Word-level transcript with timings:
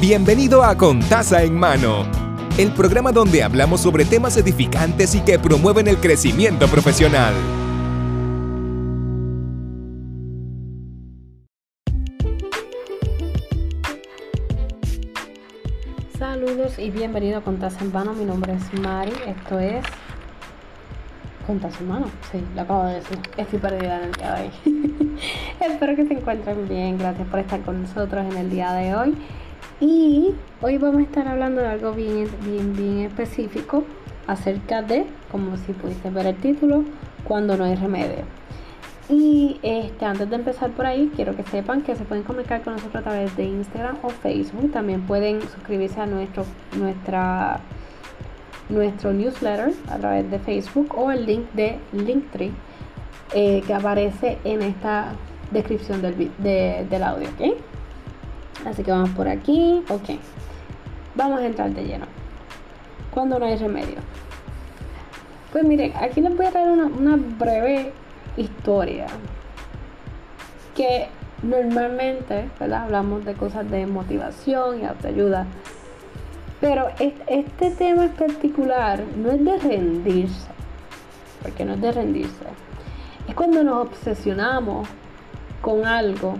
Bienvenido 0.00 0.62
a 0.62 0.76
Contaza 0.76 1.44
en 1.44 1.56
Mano, 1.56 2.04
el 2.58 2.72
programa 2.72 3.12
donde 3.12 3.42
hablamos 3.42 3.80
sobre 3.80 4.04
temas 4.04 4.36
edificantes 4.36 5.14
y 5.14 5.20
que 5.20 5.38
promueven 5.38 5.88
el 5.88 5.96
crecimiento 5.98 6.66
profesional. 6.66 7.32
Saludos 16.18 16.78
y 16.78 16.90
bienvenido 16.90 17.38
a 17.38 17.40
Contaza 17.40 17.82
en 17.82 17.92
Mano. 17.92 18.12
Mi 18.14 18.24
nombre 18.24 18.52
es 18.52 18.80
Mari. 18.80 19.12
Esto 19.26 19.58
es 19.58 19.84
Contaza 21.46 21.78
en 21.80 21.88
Mano. 21.88 22.06
Sí, 22.30 22.44
lo 22.54 22.62
acabo 22.62 22.84
de 22.84 22.94
decir. 22.94 23.18
Estoy 23.36 23.58
perdida 23.58 23.98
en 23.98 24.04
el 24.04 24.12
día 24.12 24.34
de 24.34 24.42
hoy. 24.42 25.18
Espero 25.60 25.96
que 25.96 26.06
se 26.06 26.14
encuentren 26.14 26.68
bien. 26.68 26.98
Gracias 26.98 27.26
por 27.28 27.38
estar 27.38 27.60
con 27.62 27.82
nosotros 27.82 28.26
en 28.30 28.36
el 28.36 28.50
día 28.50 28.72
de 28.72 28.94
hoy. 28.94 29.16
Y 29.80 30.34
hoy 30.62 30.78
vamos 30.78 31.00
a 31.00 31.04
estar 31.04 31.26
hablando 31.26 31.60
de 31.60 31.66
algo 31.66 31.92
bien, 31.92 32.28
bien, 32.44 32.76
bien 32.76 32.98
específico 33.00 33.84
acerca 34.26 34.82
de, 34.82 35.04
como 35.32 35.56
si 35.56 35.72
pudiste 35.72 36.10
ver 36.10 36.26
el 36.26 36.36
título, 36.36 36.84
cuando 37.24 37.56
no 37.56 37.64
hay 37.64 37.74
remedio. 37.74 38.24
Y 39.08 39.58
este, 39.62 40.04
antes 40.04 40.30
de 40.30 40.36
empezar 40.36 40.70
por 40.70 40.86
ahí, 40.86 41.10
quiero 41.14 41.36
que 41.36 41.42
sepan 41.42 41.82
que 41.82 41.96
se 41.96 42.04
pueden 42.04 42.22
comunicar 42.22 42.62
con 42.62 42.74
nosotros 42.74 43.00
a 43.00 43.02
través 43.02 43.36
de 43.36 43.44
Instagram 43.44 43.98
o 44.02 44.10
Facebook. 44.10 44.70
También 44.72 45.02
pueden 45.02 45.42
suscribirse 45.42 46.00
a 46.00 46.06
nuestro, 46.06 46.44
nuestra, 46.78 47.60
nuestro 48.68 49.12
newsletter 49.12 49.72
a 49.90 49.98
través 49.98 50.30
de 50.30 50.38
Facebook 50.38 50.94
o 50.96 51.10
el 51.10 51.26
link 51.26 51.50
de 51.52 51.78
Linktree 51.92 52.52
eh, 53.34 53.62
que 53.66 53.74
aparece 53.74 54.38
en 54.44 54.62
esta 54.62 55.12
descripción 55.50 56.00
del, 56.00 56.30
del 56.38 57.02
audio. 57.02 57.28
¿okay? 57.34 57.54
Así 58.64 58.82
que 58.82 58.90
vamos 58.90 59.10
por 59.10 59.28
aquí. 59.28 59.82
Ok. 59.88 60.18
Vamos 61.14 61.40
a 61.40 61.46
entrar 61.46 61.70
de 61.70 61.84
lleno. 61.84 62.06
Cuando 63.12 63.38
no 63.38 63.46
hay 63.46 63.56
remedio. 63.56 63.98
Pues 65.52 65.64
miren, 65.64 65.92
aquí 65.96 66.20
les 66.20 66.36
voy 66.36 66.46
a 66.46 66.50
traer 66.50 66.70
una, 66.70 67.16
breve 67.16 67.92
historia. 68.36 69.06
Que 70.74 71.08
normalmente. 71.42 72.48
Hablamos 72.58 73.24
de 73.24 73.34
cosas 73.34 73.70
de 73.70 73.86
motivación 73.86 74.80
y 74.80 74.86
autoayuda. 74.86 75.46
Pero 76.60 76.88
este 76.98 77.70
tema 77.70 78.04
en 78.04 78.12
particular 78.12 79.04
no 79.16 79.30
es 79.30 79.44
de 79.44 79.58
rendirse. 79.58 80.48
Porque 81.42 81.64
no 81.64 81.74
es 81.74 81.80
de 81.80 81.92
rendirse. 81.92 82.44
Es 83.28 83.34
cuando 83.34 83.62
nos 83.62 83.86
obsesionamos 83.86 84.88
con 85.60 85.86
algo 85.86 86.36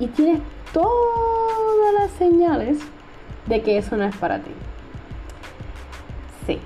y 0.00 0.08
tienes 0.08 0.40
todas 0.74 1.94
las 1.94 2.10
señales 2.10 2.78
de 3.46 3.62
que 3.62 3.78
eso 3.78 3.96
no 3.96 4.04
es 4.04 4.14
para 4.16 4.40
ti. 4.40 4.50
Sí, 6.46 6.58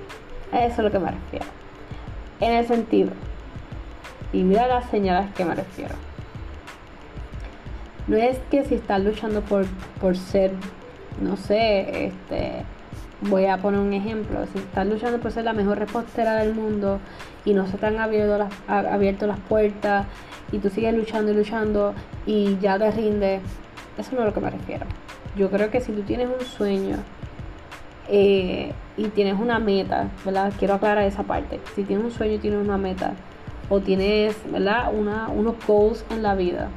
a 0.51 0.65
eso 0.65 0.81
es 0.81 0.83
lo 0.83 0.91
que 0.91 0.99
me 0.99 1.11
refiero. 1.11 1.45
En 2.41 2.53
el 2.53 2.67
sentido, 2.67 3.11
y 4.33 4.43
mira 4.43 4.67
las 4.67 4.89
señales 4.89 5.33
que 5.35 5.45
me 5.45 5.55
refiero. 5.55 5.95
No 8.07 8.17
es 8.17 8.39
que 8.49 8.65
si 8.65 8.75
estás 8.75 9.01
luchando 9.01 9.41
por, 9.41 9.65
por 10.01 10.17
ser, 10.17 10.51
no 11.21 11.37
sé, 11.37 12.07
este, 12.07 12.65
voy 13.21 13.45
a 13.45 13.57
poner 13.57 13.79
un 13.79 13.93
ejemplo, 13.93 14.39
si 14.51 14.59
estás 14.59 14.87
luchando 14.87 15.19
por 15.19 15.31
ser 15.31 15.43
la 15.43 15.53
mejor 15.53 15.77
repostera 15.77 16.35
del 16.37 16.55
mundo 16.55 16.99
y 17.45 17.53
no 17.53 17.67
se 17.67 17.77
te 17.77 17.85
han 17.85 17.99
abierto 17.99 18.37
las, 18.37 18.51
abierto 18.67 19.27
las 19.27 19.39
puertas 19.39 20.07
y 20.51 20.57
tú 20.57 20.69
sigues 20.69 20.93
luchando 20.95 21.31
y 21.31 21.35
luchando 21.35 21.93
y 22.25 22.57
ya 22.59 22.79
te 22.79 22.89
rindes, 22.91 23.41
eso 23.99 24.11
no 24.11 24.17
es 24.19 24.23
a 24.23 24.25
lo 24.27 24.33
que 24.33 24.39
me 24.39 24.49
refiero. 24.49 24.85
Yo 25.35 25.49
creo 25.49 25.69
que 25.69 25.81
si 25.81 25.91
tú 25.91 26.01
tienes 26.01 26.27
un 26.27 26.45
sueño 26.45 26.97
eh, 28.07 28.71
y 28.97 29.07
tienes 29.09 29.39
una 29.39 29.59
meta, 29.59 30.09
¿verdad? 30.25 30.51
Quiero 30.57 30.75
aclarar 30.75 31.03
esa 31.03 31.23
parte. 31.23 31.59
Si 31.75 31.83
tienes 31.83 32.05
un 32.05 32.11
sueño 32.11 32.35
y 32.35 32.39
tienes 32.39 32.65
una 32.65 32.77
meta, 32.77 33.13
o 33.69 33.79
tienes, 33.79 34.35
¿verdad? 34.51 34.91
Unos 34.93 35.55
goals 35.65 36.03
en 36.09 36.23
la 36.23 36.35
vida 36.35 36.69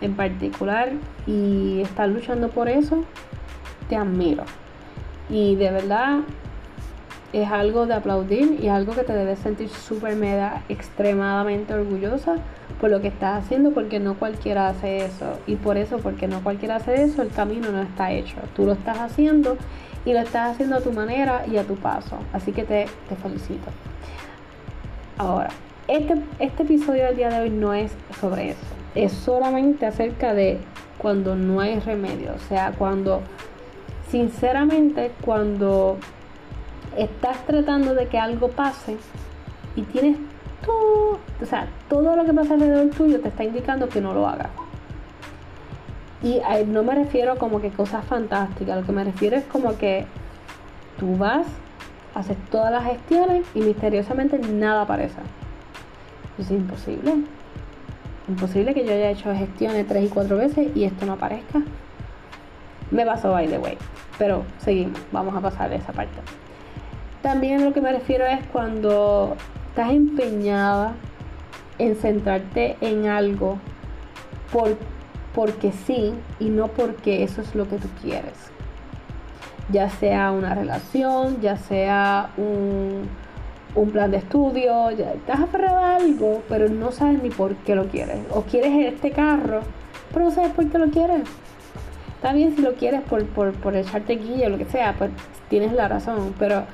en 0.00 0.14
particular 0.14 0.92
y 1.26 1.80
estás 1.80 2.08
luchando 2.08 2.48
por 2.50 2.68
eso, 2.68 3.04
te 3.88 3.96
admiro. 3.96 4.44
Y 5.28 5.56
de 5.56 5.70
verdad 5.70 6.20
es 7.32 7.50
algo 7.50 7.86
de 7.86 7.94
aplaudir 7.94 8.58
y 8.62 8.68
algo 8.68 8.94
que 8.94 9.02
te 9.02 9.12
debes 9.12 9.40
sentir 9.40 9.68
súper 9.68 10.16
mega 10.16 10.62
extremadamente 10.68 11.74
orgullosa 11.74 12.36
por 12.80 12.90
lo 12.90 13.00
que 13.00 13.08
estás 13.08 13.44
haciendo 13.44 13.72
porque 13.72 13.98
no 14.00 14.14
cualquiera 14.14 14.68
hace 14.68 15.04
eso. 15.04 15.38
Y 15.46 15.56
por 15.56 15.76
eso 15.76 15.98
porque 15.98 16.28
no 16.28 16.42
cualquiera 16.42 16.76
hace 16.76 17.02
eso 17.02 17.22
el 17.22 17.30
camino 17.30 17.70
no 17.70 17.82
está 17.82 18.12
hecho. 18.12 18.36
Tú 18.54 18.64
lo 18.64 18.72
estás 18.72 18.98
haciendo 18.98 19.56
y 20.04 20.12
lo 20.12 20.20
estás 20.20 20.52
haciendo 20.52 20.76
a 20.76 20.80
tu 20.80 20.92
manera 20.92 21.44
y 21.46 21.56
a 21.56 21.64
tu 21.64 21.76
paso. 21.76 22.18
Así 22.32 22.52
que 22.52 22.64
te, 22.64 22.86
felicito. 23.22 23.70
Ahora 25.16 25.48
este, 25.88 26.14
este 26.38 26.62
episodio 26.62 27.04
del 27.06 27.16
día 27.16 27.30
de 27.30 27.40
hoy 27.40 27.50
no 27.50 27.74
es 27.74 27.92
sobre 28.20 28.50
eso. 28.50 28.60
Es 28.94 29.12
solamente 29.12 29.86
acerca 29.86 30.34
de 30.34 30.58
cuando 30.98 31.34
no 31.34 31.60
hay 31.60 31.80
remedio. 31.80 32.34
O 32.34 32.48
sea 32.48 32.72
cuando 32.78 33.22
sinceramente 34.10 35.12
cuando 35.22 35.98
estás 36.96 37.44
tratando 37.46 37.94
de 37.94 38.06
que 38.06 38.18
algo 38.18 38.48
pase 38.48 38.96
y 39.76 39.82
tienes 39.82 40.16
todo, 40.64 41.18
o 41.40 41.46
sea, 41.46 41.68
todo 41.88 42.16
lo 42.16 42.24
que 42.24 42.32
pasa 42.32 42.54
alrededor 42.54 42.90
tuyo 42.90 43.20
te 43.20 43.28
está 43.28 43.44
indicando 43.44 43.88
que 43.88 44.00
no 44.00 44.12
lo 44.12 44.26
hagas. 44.26 44.48
Y 46.22 46.40
no 46.66 46.82
me 46.82 46.94
refiero 46.94 47.36
como 47.38 47.60
que 47.60 47.70
cosas 47.70 48.04
fantásticas, 48.04 48.76
lo 48.80 48.84
que 48.84 48.92
me 48.92 49.04
refiero 49.04 49.36
es 49.36 49.44
como 49.44 49.78
que 49.78 50.04
tú 50.98 51.16
vas, 51.16 51.46
haces 52.14 52.36
todas 52.50 52.72
las 52.72 52.84
gestiones 52.84 53.46
y 53.54 53.60
misteriosamente 53.60 54.38
nada 54.38 54.82
aparece. 54.82 55.20
Es 56.38 56.50
imposible. 56.50 57.14
Imposible 58.28 58.74
que 58.74 58.84
yo 58.84 58.92
haya 58.92 59.10
hecho 59.10 59.32
gestiones 59.32 59.86
tres 59.86 60.04
y 60.04 60.08
cuatro 60.08 60.36
veces 60.36 60.68
y 60.74 60.84
esto 60.84 61.06
no 61.06 61.12
aparezca. 61.12 61.62
Me 62.90 63.06
pasó 63.06 63.30
by 63.30 63.46
the 63.46 63.58
way. 63.58 63.78
Pero 64.18 64.42
seguimos, 64.58 65.00
vamos 65.12 65.36
a 65.36 65.40
pasar 65.40 65.70
de 65.70 65.76
esa 65.76 65.92
parte. 65.92 66.18
También 67.22 67.64
lo 67.64 67.72
que 67.72 67.80
me 67.80 67.92
refiero 67.92 68.26
es 68.26 68.44
cuando 68.52 69.36
estás 69.68 69.90
empeñada 69.90 70.94
en 71.78 71.96
centrarte 71.96 72.76
en 72.80 73.06
algo 73.06 73.58
por, 74.52 74.76
porque 75.34 75.72
sí 75.72 76.14
y 76.40 76.50
no 76.50 76.68
porque 76.68 77.22
eso 77.22 77.40
es 77.40 77.54
lo 77.54 77.68
que 77.68 77.76
tú 77.76 77.88
quieres. 78.02 78.50
Ya 79.70 79.90
sea 79.90 80.32
una 80.32 80.54
relación, 80.54 81.40
ya 81.40 81.56
sea 81.56 82.30
un, 82.36 83.08
un 83.74 83.90
plan 83.90 84.10
de 84.10 84.18
estudio, 84.18 84.90
ya 84.92 85.12
estás 85.12 85.40
aferrada 85.40 85.92
a 85.92 85.96
algo, 85.96 86.42
pero 86.48 86.68
no 86.68 86.90
sabes 86.90 87.22
ni 87.22 87.30
por 87.30 87.54
qué 87.56 87.74
lo 87.74 87.86
quieres. 87.88 88.18
O 88.30 88.42
quieres 88.42 88.92
este 88.92 89.10
carro, 89.10 89.60
pero 90.12 90.26
no 90.26 90.30
sabes 90.30 90.52
por 90.52 90.68
qué 90.68 90.78
lo 90.78 90.88
quieres. 90.90 91.22
Está 92.14 92.32
bien 92.32 92.56
si 92.56 92.62
lo 92.62 92.74
quieres 92.74 93.02
por, 93.02 93.24
por, 93.26 93.52
por 93.52 93.76
echarte 93.76 94.16
guía 94.16 94.48
o 94.48 94.50
lo 94.50 94.58
que 94.58 94.64
sea, 94.64 94.94
pues 94.98 95.10
tienes 95.48 95.72
la 95.72 95.86
razón, 95.86 96.34
pero 96.38 96.64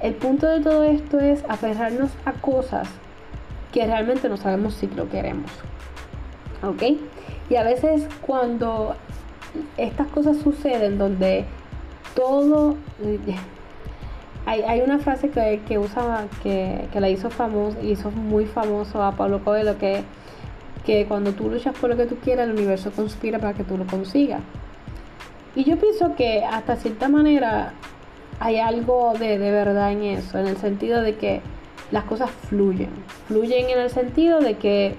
el 0.00 0.14
punto 0.14 0.46
de 0.46 0.60
todo 0.60 0.82
esto 0.84 1.20
es 1.20 1.44
aferrarnos 1.48 2.10
a 2.24 2.32
cosas 2.32 2.88
que 3.72 3.86
realmente 3.86 4.28
no 4.28 4.36
sabemos 4.36 4.74
si 4.74 4.86
lo 4.88 5.08
queremos. 5.08 5.50
¿Ok? 6.62 6.82
Y 7.50 7.56
a 7.56 7.62
veces 7.62 8.06
cuando 8.20 8.94
estas 9.76 10.08
cosas 10.08 10.38
suceden 10.38 10.98
donde 10.98 11.44
todo... 12.14 12.76
Hay, 14.46 14.62
hay 14.62 14.80
una 14.80 14.98
frase 14.98 15.28
que, 15.28 15.60
que 15.68 15.78
usa, 15.78 16.26
que, 16.42 16.88
que, 16.90 17.00
la 17.00 17.10
hizo 17.10 17.28
famoso, 17.28 17.76
hizo 17.82 18.10
muy 18.10 18.46
famoso 18.46 19.02
a 19.02 19.12
Pablo 19.12 19.44
Coelho, 19.44 19.76
que, 19.76 20.04
que 20.86 21.04
cuando 21.04 21.32
tú 21.32 21.50
luchas 21.50 21.76
por 21.78 21.90
lo 21.90 21.96
que 21.98 22.06
tú 22.06 22.16
quieras, 22.16 22.48
el 22.48 22.54
universo 22.54 22.90
conspira 22.90 23.38
para 23.38 23.52
que 23.52 23.62
tú 23.62 23.76
lo 23.76 23.86
consigas. 23.86 24.40
Y 25.54 25.64
yo 25.64 25.76
pienso 25.76 26.14
que 26.16 26.44
hasta 26.44 26.76
cierta 26.76 27.08
manera 27.08 27.74
hay 28.40 28.58
algo 28.58 29.12
de, 29.18 29.38
verdad 29.38 29.92
en 29.92 30.02
eso, 30.02 30.38
en 30.38 30.46
el 30.46 30.56
sentido 30.56 31.02
de 31.02 31.16
que 31.16 31.40
las 31.90 32.04
cosas 32.04 32.30
fluyen. 32.30 32.90
Fluyen 33.26 33.70
en 33.70 33.78
el 33.78 33.90
sentido 33.90 34.40
de 34.40 34.56
que 34.56 34.94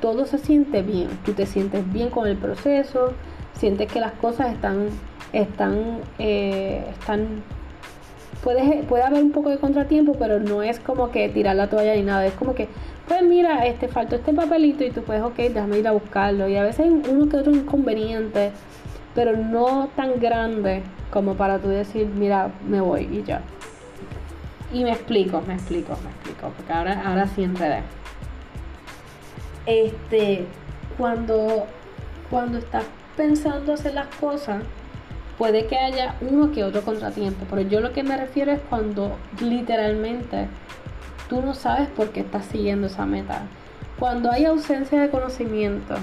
todo 0.00 0.26
se 0.26 0.38
siente 0.38 0.82
bien. 0.82 1.08
Tú 1.24 1.32
te 1.32 1.46
sientes 1.46 1.90
bien 1.92 2.10
con 2.10 2.26
el 2.26 2.36
proceso, 2.36 3.12
sientes 3.54 3.90
que 3.92 4.00
las 4.00 4.12
cosas 4.12 4.52
están, 4.52 4.88
están, 5.32 6.00
eh, 6.18 6.84
están. 6.90 7.42
Puede, 8.42 8.84
puede 8.84 9.02
haber 9.02 9.22
un 9.22 9.32
poco 9.32 9.50
de 9.50 9.58
contratiempo, 9.58 10.14
pero 10.18 10.40
no 10.40 10.62
es 10.62 10.80
como 10.80 11.10
que 11.10 11.28
tirar 11.28 11.56
la 11.56 11.68
toalla 11.68 11.94
ni 11.94 12.02
nada. 12.02 12.26
Es 12.26 12.32
como 12.32 12.54
que, 12.54 12.68
pues 13.06 13.22
mira, 13.22 13.66
este 13.66 13.86
faltó 13.88 14.16
este 14.16 14.32
papelito 14.32 14.82
y 14.82 14.90
tú 14.90 15.02
puedes, 15.02 15.22
ok, 15.22 15.36
déjame 15.36 15.78
ir 15.78 15.88
a 15.88 15.92
buscarlo. 15.92 16.48
Y 16.48 16.56
a 16.56 16.62
veces 16.62 16.86
hay 16.86 17.02
uno 17.10 17.28
que 17.28 17.36
otro 17.36 17.52
inconveniente, 17.52 18.52
pero 19.14 19.36
no 19.36 19.90
tan 19.94 20.18
grande 20.18 20.82
como 21.10 21.34
para 21.34 21.58
tú 21.58 21.68
decir, 21.68 22.06
mira, 22.06 22.50
me 22.66 22.80
voy 22.80 23.08
y 23.12 23.22
ya. 23.24 23.42
Y 24.72 24.84
me 24.84 24.92
explico, 24.92 25.42
me 25.46 25.54
explico, 25.54 25.98
me 26.04 26.10
explico, 26.10 26.52
porque 26.56 26.72
ahora, 26.72 27.02
ahora 27.04 27.26
sí 27.26 27.42
enredé. 27.42 27.82
Este, 29.66 30.46
cuando, 30.96 31.66
cuando 32.30 32.58
estás 32.58 32.84
pensando 33.16 33.72
hacer 33.74 33.94
las 33.94 34.06
cosas 34.16 34.62
puede 35.40 35.66
que 35.66 35.78
haya 35.78 36.16
uno 36.20 36.52
que 36.52 36.64
otro 36.64 36.82
contratiempo, 36.82 37.46
pero 37.48 37.62
yo 37.62 37.80
lo 37.80 37.94
que 37.94 38.02
me 38.02 38.16
refiero 38.16 38.52
es 38.52 38.60
cuando 38.68 39.16
literalmente 39.40 40.48
tú 41.30 41.40
no 41.40 41.54
sabes 41.54 41.88
por 41.88 42.10
qué 42.10 42.20
estás 42.20 42.44
siguiendo 42.44 42.88
esa 42.88 43.06
meta. 43.06 43.42
Cuando 43.98 44.30
hay 44.30 44.44
ausencia 44.44 45.00
de 45.00 45.08
conocimiento, 45.08 45.94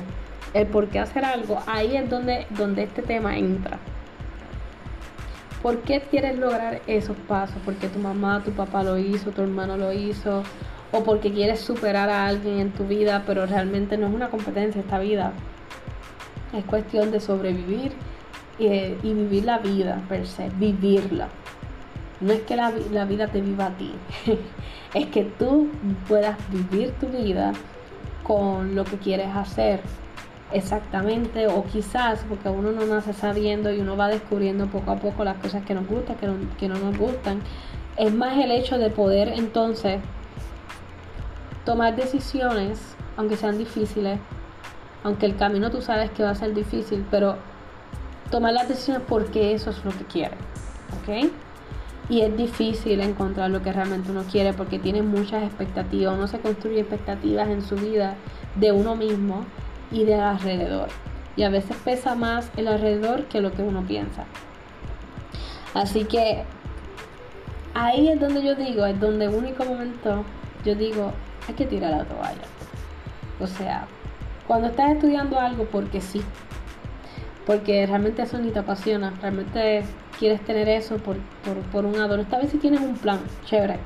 el 0.55 0.65
por 0.65 0.87
qué 0.87 0.99
hacer 0.99 1.23
algo, 1.23 1.61
ahí 1.67 1.95
es 1.95 2.09
donde, 2.09 2.47
donde 2.49 2.83
este 2.83 3.03
tema 3.03 3.37
entra. 3.37 3.77
¿Por 5.61 5.81
qué 5.81 6.01
quieres 6.01 6.37
lograr 6.37 6.81
esos 6.85 7.17
pasos? 7.27 7.57
Porque 7.65 7.87
tu 7.87 7.99
mamá, 7.99 8.43
tu 8.43 8.51
papá 8.51 8.83
lo 8.83 8.97
hizo, 8.97 9.31
tu 9.31 9.41
hermano 9.41 9.75
lo 9.75 9.91
hizo, 9.91 10.43
o 10.91 11.03
porque 11.03 11.31
quieres 11.31 11.59
superar 11.59 12.09
a 12.09 12.27
alguien 12.27 12.59
en 12.59 12.71
tu 12.71 12.85
vida, 12.85 13.23
pero 13.25 13.45
realmente 13.45 13.97
no 13.97 14.07
es 14.07 14.13
una 14.13 14.29
competencia 14.29 14.81
esta 14.81 14.99
vida. 14.99 15.33
Es 16.53 16.63
cuestión 16.65 17.11
de 17.11 17.19
sobrevivir 17.19 17.93
y, 18.59 18.67
vivir 19.01 19.45
la 19.45 19.57
vida 19.57 20.01
per 20.07 20.27
se, 20.27 20.49
vivirla. 20.49 21.27
No 22.21 22.33
es 22.33 22.41
que 22.41 22.55
la, 22.55 22.71
la 22.91 23.05
vida 23.05 23.27
te 23.27 23.41
viva 23.41 23.67
a 23.67 23.77
ti, 23.77 23.91
es 24.93 25.05
que 25.07 25.23
tú 25.23 25.69
puedas 26.07 26.37
vivir 26.51 26.91
tu 26.99 27.07
vida 27.07 27.53
con 28.23 28.75
lo 28.75 28.83
que 28.83 28.97
quieres 28.97 29.35
hacer 29.35 29.81
exactamente 30.51 31.47
o 31.47 31.63
quizás 31.65 32.23
porque 32.27 32.49
uno 32.49 32.71
no 32.71 32.85
nace 32.85 33.13
sabiendo 33.13 33.71
y 33.71 33.79
uno 33.81 33.97
va 33.97 34.07
descubriendo 34.07 34.67
poco 34.67 34.91
a 34.91 34.95
poco 34.95 35.23
las 35.23 35.37
cosas 35.37 35.63
que 35.65 35.73
nos 35.73 35.87
gustan, 35.87 36.15
que 36.17 36.27
no, 36.27 36.35
que 36.57 36.67
no 36.69 36.77
nos 36.77 36.97
gustan. 36.97 37.41
Es 37.97 38.13
más 38.13 38.37
el 38.37 38.51
hecho 38.51 38.77
de 38.77 38.89
poder 38.89 39.29
entonces 39.29 39.99
tomar 41.65 41.95
decisiones, 41.95 42.95
aunque 43.17 43.35
sean 43.35 43.57
difíciles, 43.57 44.19
aunque 45.03 45.25
el 45.25 45.35
camino 45.35 45.69
tú 45.69 45.81
sabes 45.81 46.11
que 46.11 46.23
va 46.23 46.29
a 46.29 46.35
ser 46.35 46.53
difícil, 46.53 47.05
pero 47.11 47.35
tomar 48.31 48.53
las 48.53 48.67
decisiones 48.67 49.03
porque 49.07 49.53
eso 49.53 49.71
es 49.71 49.83
lo 49.83 49.91
que 49.91 50.05
quiere, 50.05 50.35
¿ok? 51.01 51.29
Y 52.09 52.21
es 52.21 52.37
difícil 52.37 53.01
encontrar 53.01 53.49
lo 53.49 53.61
que 53.61 53.73
realmente 53.73 54.11
uno 54.11 54.23
quiere 54.31 54.53
porque 54.53 54.79
tiene 54.79 55.01
muchas 55.01 55.43
expectativas, 55.43 56.15
uno 56.15 56.27
se 56.27 56.39
construye 56.39 56.79
expectativas 56.79 57.49
en 57.49 57.61
su 57.61 57.75
vida 57.75 58.15
de 58.55 58.71
uno 58.71 58.95
mismo 58.95 59.45
y 59.91 60.03
del 60.03 60.19
alrededor. 60.19 60.89
Y 61.35 61.43
a 61.43 61.49
veces 61.49 61.77
pesa 61.83 62.15
más 62.15 62.49
el 62.57 62.67
alrededor 62.67 63.25
que 63.25 63.41
lo 63.41 63.51
que 63.51 63.61
uno 63.61 63.83
piensa. 63.83 64.25
Así 65.73 66.05
que 66.05 66.43
ahí 67.73 68.09
es 68.09 68.19
donde 68.19 68.43
yo 68.43 68.55
digo, 68.55 68.85
es 68.85 68.99
donde 68.99 69.27
único 69.27 69.63
momento 69.63 70.23
yo 70.65 70.75
digo, 70.75 71.11
hay 71.47 71.53
que 71.53 71.65
tirar 71.65 71.91
la 71.91 72.03
toalla. 72.03 72.41
O 73.39 73.47
sea, 73.47 73.87
cuando 74.47 74.67
estás 74.67 74.91
estudiando 74.91 75.39
algo 75.39 75.65
porque 75.65 76.01
sí, 76.01 76.21
porque 77.45 77.85
realmente 77.85 78.23
eso 78.23 78.37
ni 78.39 78.49
te 78.49 78.59
apasiona, 78.59 79.13
realmente 79.21 79.83
quieres 80.19 80.41
tener 80.41 80.67
eso 80.67 80.97
por, 80.97 81.17
por, 81.71 81.85
un 81.85 81.95
adorno. 81.95 82.23
Esta 82.23 82.39
vez 82.39 82.51
si 82.51 82.57
tienes 82.57 82.81
un 82.81 82.95
plan, 82.95 83.19
chévere. 83.45 83.77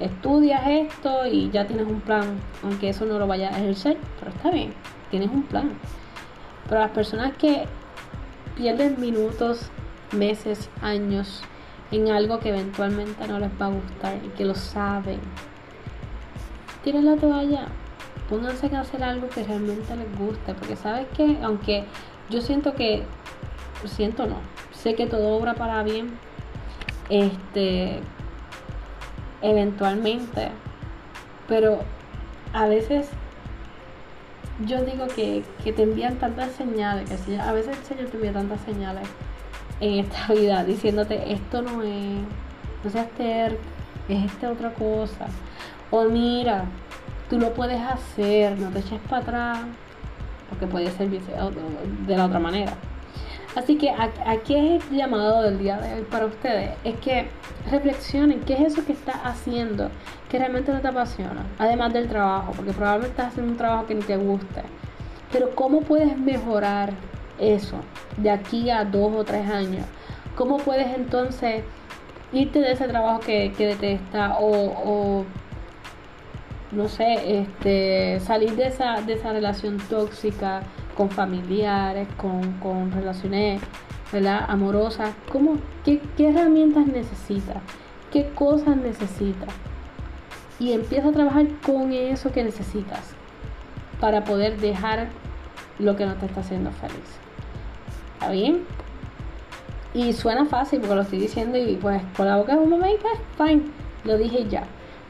Estudias 0.00 0.62
esto 0.66 1.26
y 1.26 1.50
ya 1.50 1.66
tienes 1.66 1.86
un 1.86 2.00
plan, 2.00 2.24
aunque 2.62 2.88
eso 2.88 3.04
no 3.04 3.18
lo 3.18 3.26
vaya 3.26 3.48
a 3.48 3.58
ejercer, 3.58 3.96
pero 4.18 4.30
está 4.30 4.50
bien, 4.50 4.72
tienes 5.10 5.30
un 5.30 5.42
plan. 5.42 5.72
Pero 6.68 6.80
las 6.80 6.90
personas 6.90 7.32
que 7.36 7.66
pierden 8.56 9.00
minutos, 9.00 9.70
meses, 10.12 10.68
años 10.82 11.42
en 11.90 12.10
algo 12.10 12.38
que 12.38 12.50
eventualmente 12.50 13.26
no 13.28 13.38
les 13.38 13.50
va 13.60 13.66
a 13.66 13.70
gustar 13.70 14.16
y 14.24 14.28
que 14.30 14.44
lo 14.44 14.54
saben, 14.54 15.20
tiren 16.84 17.06
la 17.06 17.16
toalla, 17.16 17.66
pónganse 18.28 18.74
a 18.74 18.80
hacer 18.80 19.02
algo 19.02 19.28
que 19.28 19.42
realmente 19.44 19.96
les 19.96 20.18
guste, 20.18 20.54
porque 20.54 20.76
sabes 20.76 21.06
que 21.16 21.38
aunque 21.42 21.84
yo 22.28 22.40
siento 22.40 22.74
que, 22.74 23.04
siento 23.86 24.26
no, 24.26 24.36
sé 24.72 24.94
que 24.94 25.06
todo 25.06 25.28
obra 25.36 25.54
para 25.54 25.82
bien, 25.82 26.10
este, 27.08 28.00
eventualmente, 29.40 30.50
pero 31.46 31.80
a 32.52 32.66
veces 32.66 33.08
yo 34.66 34.82
digo 34.84 35.06
que, 35.08 35.44
te 35.64 35.82
envían 35.82 36.16
tantas 36.16 36.52
señales, 36.52 37.08
que 37.08 37.18
si, 37.18 37.36
a 37.36 37.52
veces 37.52 37.76
el 37.76 37.84
Señor 37.84 38.06
te 38.10 38.16
envía 38.16 38.32
tantas 38.32 38.60
señales 38.62 39.08
en 39.80 40.04
esta 40.04 40.32
vida 40.34 40.64
diciéndote 40.64 41.32
esto 41.32 41.62
no 41.62 41.82
es, 41.82 42.18
no 42.82 42.90
seas 42.90 43.08
terco, 43.10 43.60
es 44.08 44.24
esta 44.24 44.50
otra 44.50 44.72
cosa. 44.72 45.26
O 45.90 46.04
mira, 46.04 46.64
tú 47.30 47.38
lo 47.38 47.54
puedes 47.54 47.80
hacer, 47.80 48.58
no 48.58 48.70
te 48.70 48.80
eches 48.80 49.00
para 49.08 49.22
atrás 49.22 49.58
porque 50.48 50.66
puede 50.66 50.90
ser 50.90 51.08
de 51.10 52.16
la 52.16 52.26
otra 52.26 52.38
manera. 52.38 52.72
Así 53.56 53.76
que 53.76 53.90
aquí 53.90 54.54
es 54.54 54.90
el 54.90 54.96
llamado 54.96 55.42
del 55.42 55.58
día 55.58 55.78
de 55.78 55.94
hoy 55.94 56.02
para 56.02 56.26
ustedes, 56.26 56.70
es 56.84 56.96
que 57.00 57.28
reflexionen 57.70 58.40
qué 58.40 58.54
es 58.54 58.72
eso 58.72 58.84
que 58.84 58.92
estás 58.92 59.16
haciendo 59.24 59.90
que 60.28 60.38
realmente 60.38 60.72
no 60.72 60.80
te 60.80 60.88
apasiona, 60.88 61.46
además 61.58 61.92
del 61.92 62.08
trabajo, 62.08 62.52
porque 62.54 62.72
probablemente 62.72 63.12
estás 63.12 63.28
haciendo 63.28 63.52
un 63.52 63.58
trabajo 63.58 63.86
que 63.86 63.94
ni 63.94 64.02
te 64.02 64.16
guste, 64.16 64.62
pero 65.32 65.54
cómo 65.54 65.80
puedes 65.80 66.16
mejorar 66.18 66.92
eso 67.38 67.76
de 68.18 68.30
aquí 68.30 68.70
a 68.70 68.84
dos 68.84 69.14
o 69.14 69.24
tres 69.24 69.48
años, 69.48 69.86
cómo 70.36 70.58
puedes 70.58 70.94
entonces 70.94 71.64
irte 72.32 72.60
de 72.60 72.72
ese 72.72 72.86
trabajo 72.86 73.20
que, 73.20 73.52
que 73.56 73.68
detesta 73.68 74.36
o 74.38 75.24
no 76.70 76.88
sé, 76.88 77.40
este, 77.40 78.20
salir 78.20 78.54
de 78.56 78.66
esa, 78.66 79.00
de 79.00 79.14
esa 79.14 79.32
relación 79.32 79.78
tóxica 79.88 80.62
con 80.98 81.10
familiares, 81.10 82.08
con, 82.16 82.90
relaciones 82.90 83.62
¿verdad? 84.12 84.44
amorosas, 84.48 85.14
¿cómo, 85.30 85.54
qué, 85.84 86.00
herramientas 86.18 86.88
necesitas? 86.88 87.58
¿Qué 88.12 88.28
cosas 88.34 88.76
necesitas? 88.76 89.54
Y 90.58 90.72
empieza 90.72 91.10
a 91.10 91.12
trabajar 91.12 91.46
con 91.64 91.92
eso 91.92 92.32
que 92.32 92.42
necesitas 92.42 93.14
para 94.00 94.24
poder 94.24 94.58
dejar 94.58 95.10
lo 95.78 95.94
que 95.94 96.04
no 96.04 96.16
te 96.16 96.26
está 96.26 96.40
haciendo 96.40 96.72
feliz. 96.72 97.20
¿Está 98.14 98.32
bien? 98.32 98.64
Y 99.94 100.12
suena 100.14 100.46
fácil 100.46 100.80
porque 100.80 100.96
lo 100.96 101.02
estoy 101.02 101.20
diciendo 101.20 101.58
y 101.58 101.76
pues 101.76 102.02
con 102.16 102.26
la 102.26 102.38
boca 102.38 102.56
de 102.56 102.58
un 102.58 102.70
momento, 102.70 103.06
fine, 103.36 103.62
lo 104.02 104.18
dije 104.18 104.48
ya 104.48 104.64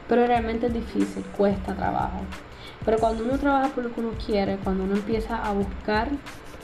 pero 0.09 0.25
realmente 0.25 0.65
es 0.65 0.73
difícil, 0.73 1.23
cuesta 1.37 1.75
trabajo. 1.75 2.21
Pero 2.83 2.97
cuando 2.97 3.23
uno 3.23 3.37
trabaja 3.37 3.69
por 3.69 3.83
lo 3.83 3.93
que 3.93 4.01
uno 4.01 4.11
quiere, 4.25 4.57
cuando 4.57 4.83
uno 4.83 4.95
empieza 4.95 5.37
a 5.37 5.53
buscar 5.53 6.09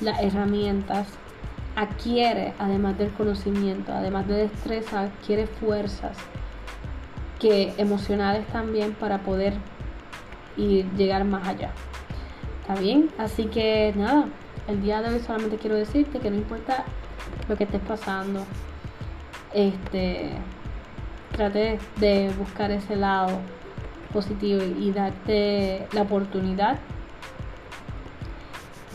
las 0.02 0.22
herramientas, 0.22 1.08
adquiere, 1.76 2.54
además 2.58 2.98
del 2.98 3.12
conocimiento, 3.12 3.94
además 3.94 4.28
de 4.28 4.36
destreza, 4.36 5.02
adquiere 5.02 5.46
fuerzas 5.46 6.18
que 7.40 7.74
emocionales 7.78 8.48
también 8.48 8.94
para 8.94 9.20
poder 9.20 9.54
ir, 10.58 10.90
llegar 10.94 11.24
más 11.26 11.48
allá. 11.48 11.72
¿Está 12.62 12.82
bien? 12.82 13.12
Así 13.20 13.46
que 13.46 13.94
nada, 13.96 14.26
el 14.68 14.82
día 14.82 15.02
de 15.02 15.14
hoy 15.14 15.20
solamente 15.20 15.58
quiero 15.58 15.76
decirte 15.76 16.20
que 16.20 16.32
no 16.32 16.38
importa 16.38 16.86
lo 17.48 17.56
que 17.56 17.66
estés 17.66 17.82
pasando, 17.82 18.44
este 19.54 20.32
trate 21.36 21.80
de 21.98 22.32
buscar 22.38 22.72
ese 22.72 22.96
lado 22.96 23.40
positivo 24.14 24.62
y 24.64 24.92
darte 24.92 25.88
la 25.92 26.04
oportunidad 26.04 26.80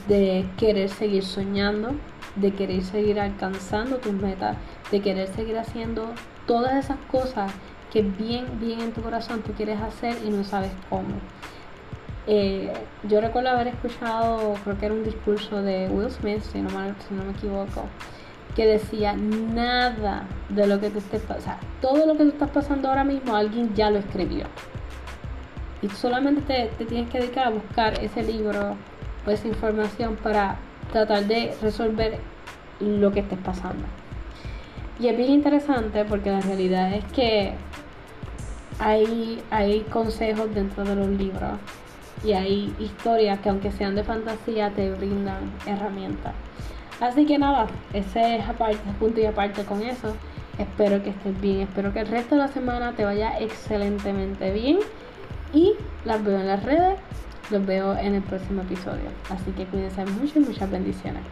de 0.09 0.47
querer 0.57 0.89
seguir 0.89 1.25
soñando, 1.25 1.91
de 2.37 2.53
querer 2.53 2.83
seguir 2.83 3.21
alcanzando 3.21 3.99
tus 3.99 4.13
metas, 4.13 4.57
de 4.91 5.01
querer 5.01 5.29
seguir 5.29 5.59
haciendo 5.59 6.13
todas 6.47 6.85
esas 6.85 6.99
cosas 7.11 7.53
que 7.93 8.03
bien, 8.03 8.47
bien 8.59 8.81
en 8.81 8.93
tu 8.93 9.03
corazón 9.03 9.43
tú 9.43 9.53
quieres 9.53 9.81
hacer 9.81 10.17
y 10.25 10.31
no 10.31 10.43
sabes 10.43 10.73
cómo. 10.89 11.15
Eh, 12.27 12.73
yo 13.09 13.21
recuerdo 13.21 13.51
haber 13.51 13.69
escuchado, 13.69 14.55
creo 14.65 14.79
que 14.79 14.87
era 14.87 14.95
un 14.95 15.05
discurso 15.05 15.63
de 15.63 15.89
Will 15.89 16.11
Smith, 16.11 16.43
si 16.43 16.61
no 16.61 16.71
me 17.25 17.33
equivoco, 17.33 17.85
que 18.55 18.67
decía 18.67 19.15
nada 19.15 20.25
de 20.49 20.67
lo 20.67 20.81
que 20.81 20.91
te 20.91 20.99
estés 20.99 21.23
pasando. 21.23 21.41
O 21.41 21.45
sea, 21.45 21.61
todo 21.81 22.07
lo 22.07 22.17
que 22.17 22.25
tú 22.25 22.31
estás 22.31 22.51
pasando 22.51 22.89
ahora 22.89 23.05
mismo, 23.05 23.35
alguien 23.35 23.75
ya 23.75 23.91
lo 23.91 23.99
escribió. 23.99 24.45
Y 25.83 25.89
solamente 25.89 26.71
te, 26.77 26.85
tienes 26.85 27.11
que 27.11 27.21
dedicar 27.21 27.47
a 27.47 27.51
buscar 27.51 27.99
ese 28.03 28.23
libro 28.23 28.77
o 29.27 29.31
esa 29.31 29.49
información 29.49 30.17
para 30.17 30.57
tratar 30.93 31.25
de 31.25 31.55
resolver 31.63 32.19
lo 32.81 33.13
que 33.13 33.21
estés 33.21 33.39
pasando. 33.39 33.85
Y 34.99 35.09
es 35.09 35.17
bien 35.17 35.31
interesante 35.31 36.05
porque 36.05 36.31
la 36.31 36.41
realidad 36.41 36.93
es 36.93 37.05
que 37.13 37.55
hay, 38.79 39.43
hay 39.51 39.81
consejos 39.83 40.55
dentro 40.55 40.85
de 40.85 40.97
los 40.97 41.09
libros 41.09 41.53
y 42.23 42.33
hay 42.33 42.75
historias 42.79 43.39
que 43.41 43.49
aunque 43.49 43.71
sean 43.73 43.95
de 43.95 44.05
fantasía 44.05 44.71
te 44.71 44.93
brindan 44.93 45.51
herramientas. 45.67 46.35
Así 47.01 47.25
que 47.25 47.39
nada, 47.39 47.67
ese 47.95 48.37
es 48.37 48.49
aparte, 48.49 48.79
punto 48.99 49.21
y 49.21 49.25
aparte 49.25 49.65
con 49.65 49.83
eso. 49.83 50.15
Espero 50.59 51.03
que 51.03 51.11
estés 51.11 51.41
bien, 51.41 51.61
espero 51.63 51.93
que 51.95 52.01
el 52.01 52.07
resto 52.07 52.35
de 52.35 52.43
la 52.43 52.49
semana 52.49 52.93
te 52.93 53.05
vaya 53.05 53.39
excelentemente 53.39 54.53
bien. 54.53 54.79
Y 55.55 55.73
las 56.05 56.23
veo 56.23 56.39
en 56.39 56.47
las 56.47 56.63
redes, 56.63 56.99
los 57.51 57.65
veo 57.65 57.97
en 57.97 58.15
el 58.17 58.23
próximo 58.23 58.63
episodio. 58.63 59.09
Así 59.31 59.51
que 59.53 59.65
cuídense 59.65 60.05
mucho 60.05 60.39
y 60.39 60.43
muchas 60.43 60.71
bendiciones. 60.71 61.23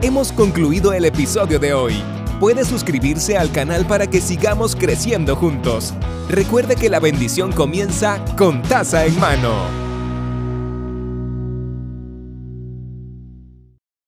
Hemos 0.00 0.32
concluido 0.32 0.94
el 0.94 1.04
episodio 1.04 1.58
de 1.58 1.74
hoy. 1.74 2.02
Puede 2.40 2.64
suscribirse 2.64 3.36
al 3.36 3.52
canal 3.52 3.84
para 3.86 4.08
que 4.08 4.20
sigamos 4.20 4.74
creciendo 4.74 5.36
juntos. 5.36 5.94
Recuerde 6.28 6.74
que 6.74 6.88
la 6.88 6.98
bendición 6.98 7.52
comienza 7.52 8.24
con 8.36 8.62
taza 8.62 9.04
en 9.04 9.20
mano. 9.20 9.81